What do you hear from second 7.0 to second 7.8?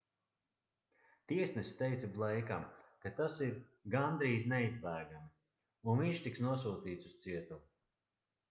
uz cietumu